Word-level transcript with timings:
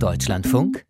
Deutschlandfunk 0.00 0.86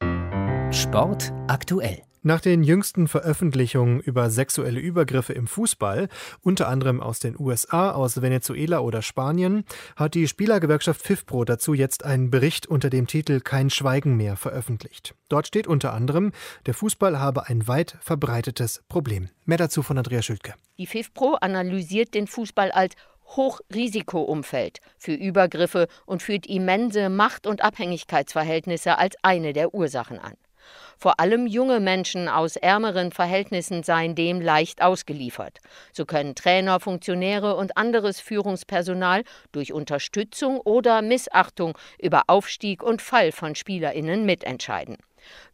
Sport 0.72 1.32
aktuell. 1.48 2.02
Nach 2.22 2.40
den 2.40 2.62
jüngsten 2.62 3.08
Veröffentlichungen 3.08 3.98
über 4.00 4.30
sexuelle 4.30 4.78
Übergriffe 4.78 5.32
im 5.32 5.46
Fußball, 5.46 6.08
unter 6.42 6.68
anderem 6.68 7.00
aus 7.00 7.18
den 7.18 7.34
USA, 7.38 7.92
aus 7.92 8.20
Venezuela 8.20 8.80
oder 8.80 9.02
Spanien, 9.02 9.64
hat 9.96 10.14
die 10.14 10.28
Spielergewerkschaft 10.28 11.02
FIFPro 11.02 11.44
dazu 11.44 11.74
jetzt 11.74 12.04
einen 12.04 12.30
Bericht 12.30 12.66
unter 12.66 12.90
dem 12.90 13.06
Titel 13.06 13.40
Kein 13.40 13.70
Schweigen 13.70 14.16
mehr 14.16 14.36
veröffentlicht. 14.36 15.14
Dort 15.28 15.46
steht 15.46 15.66
unter 15.66 15.92
anderem, 15.92 16.32
der 16.66 16.74
Fußball 16.74 17.18
habe 17.18 17.48
ein 17.48 17.66
weit 17.66 17.96
verbreitetes 18.00 18.82
Problem. 18.88 19.30
Mehr 19.44 19.58
dazu 19.58 19.82
von 19.82 19.98
Andrea 19.98 20.22
Schülke. 20.22 20.54
Die 20.78 20.86
FIFPro 20.86 21.36
analysiert 21.40 22.14
den 22.14 22.26
Fußball 22.26 22.70
als 22.70 22.94
Hochrisikoumfeld 23.30 24.78
für 24.98 25.14
Übergriffe 25.14 25.86
und 26.06 26.22
führt 26.22 26.46
immense 26.46 27.08
Macht- 27.08 27.46
und 27.46 27.62
Abhängigkeitsverhältnisse 27.62 28.98
als 28.98 29.16
eine 29.22 29.52
der 29.52 29.74
Ursachen 29.74 30.18
an. 30.18 30.34
Vor 30.98 31.18
allem 31.18 31.46
junge 31.46 31.80
Menschen 31.80 32.28
aus 32.28 32.56
ärmeren 32.56 33.12
Verhältnissen 33.12 33.82
seien 33.82 34.14
dem 34.14 34.40
leicht 34.40 34.82
ausgeliefert. 34.82 35.58
So 35.92 36.04
können 36.04 36.34
Trainer, 36.34 36.78
Funktionäre 36.78 37.56
und 37.56 37.76
anderes 37.76 38.20
Führungspersonal 38.20 39.24
durch 39.52 39.72
Unterstützung 39.72 40.60
oder 40.60 41.00
Missachtung 41.00 41.76
über 41.98 42.24
Aufstieg 42.26 42.82
und 42.82 43.00
Fall 43.00 43.32
von 43.32 43.54
Spielerinnen 43.54 44.26
mitentscheiden. 44.26 44.98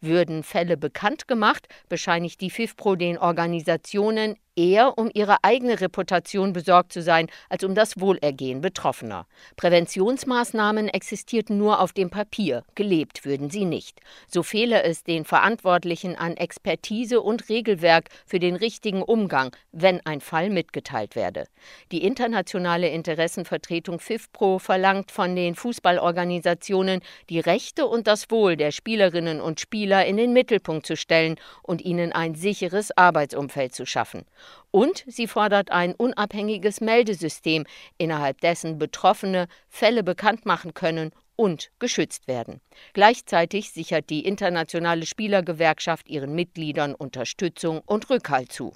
Würden 0.01 0.43
Fälle 0.43 0.77
bekannt 0.77 1.29
gemacht, 1.29 1.68
bescheinigt 1.88 2.40
die 2.40 2.51
FIFPro 2.51 2.96
den 2.96 3.18
Organisationen 3.18 4.37
eher 4.56 4.98
um 4.98 5.10
ihre 5.12 5.37
eigene 5.42 5.80
Reputation 5.80 6.52
besorgt 6.52 6.92
zu 6.92 7.02
sein, 7.02 7.28
als 7.48 7.62
um 7.62 7.74
das 7.74 8.01
Wohlergehen 8.01 8.60
Betroffener. 8.60 9.27
Präventionsmaßnahmen 9.56 10.88
existierten 10.88 11.59
nur 11.59 11.80
auf 11.80 11.92
dem 11.92 12.10
Papier, 12.10 12.65
gelebt 12.74 13.24
würden 13.24 13.51
sie 13.51 13.65
nicht. 13.65 14.01
So 14.27 14.42
fehle 14.42 14.82
es 14.82 15.05
den 15.05 15.24
Verantwortlichen 15.24 16.16
an 16.16 16.37
Expertise 16.37 17.21
und 17.21 17.49
Regelwerk 17.49 18.09
für 18.24 18.38
den 18.38 18.57
richtigen 18.57 19.02
Umgang, 19.02 19.54
wenn 19.73 20.04
ein 20.07 20.21
Fall 20.21 20.51
mitgeteilt 20.51 21.15
werde. 21.15 21.45
Die 21.93 22.04
internationale 22.04 22.88
Interessenvertretung 22.88 24.01
FIFPro 24.01 24.59
verlangt 24.59 25.10
von 25.10 25.37
den 25.37 25.54
Fußballorganisationen, 25.54 27.01
die 27.29 27.40
Rechte 27.40 27.87
und 27.87 28.07
das 28.07 28.30
Wohl 28.30 28.57
der 28.57 28.71
Spielerinnen 28.71 29.40
und 29.40 29.60
Spieler 29.60 30.07
in 30.07 30.16
den 30.16 30.32
Mittelpunkt 30.32 30.87
zu 30.87 30.96
stellen 30.96 31.37
und 31.62 31.82
ihnen 31.82 32.12
ein 32.12 32.34
sicheres 32.34 32.96
Arbeitsumfeld 32.96 33.74
zu 33.74 33.84
schaffen. 33.84 34.24
Und 34.71 35.05
sie 35.07 35.27
fordert 35.27 35.71
ein 35.71 35.95
unabhängiges 35.95 36.80
Meldesystem, 36.80 37.65
innerhalb 37.99 38.41
dessen 38.41 38.79
Betroffene 38.79 39.49
Fälle 39.69 40.02
bekannt 40.02 40.47
machen 40.47 40.75
können 40.75 41.13
und 41.37 41.71
geschützt 41.79 42.29
werden. 42.29 42.61
Gleichzeitig 42.93 43.71
sichert 43.71 44.11
die 44.11 44.24
internationale 44.24 45.07
Spielergewerkschaft 45.07 46.09
ihren 46.09 46.35
Mitgliedern 46.35 46.95
Unterstützung 46.95 47.83
und 47.85 48.11
Rückhalt 48.11 48.52
zu. 48.52 48.73